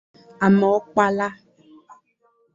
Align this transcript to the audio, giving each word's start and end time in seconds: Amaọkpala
Amaọkpala 0.45 1.27